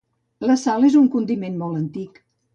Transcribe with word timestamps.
La 0.51 0.55
sal 0.61 0.87
és 0.87 0.97
un 1.03 1.11
condiment 1.17 1.61
molt 1.61 1.79
antic. 1.83 2.21